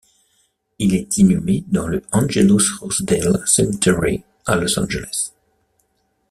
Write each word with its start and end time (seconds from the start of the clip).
Il 0.79 0.95
est 0.95 1.19
inhumé 1.19 1.63
dans 1.67 1.85
le 1.87 2.01
Angelus 2.11 2.73
Rosedale 2.79 3.39
Cemetery 3.45 4.23
à 4.47 4.55
Los 4.55 4.79
Angeles. 4.79 5.31